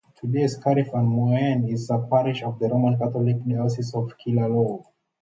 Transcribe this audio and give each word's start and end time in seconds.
Today 0.19 0.47
Scariff 0.47 0.91
and 0.95 1.07
Moynoe 1.15 1.71
is 1.71 1.87
a 1.91 1.99
parish 1.99 2.41
of 2.41 2.57
the 2.57 2.67
Roman 2.67 2.97
Catholic 2.97 3.37
Diocese 3.47 3.93
of 3.93 4.11
Killaloe. 4.17 4.83